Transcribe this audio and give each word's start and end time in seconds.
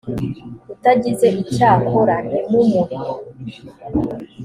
utagize 0.73 1.27
icyakora 1.43 2.15
ntimumuhe. 2.27 2.97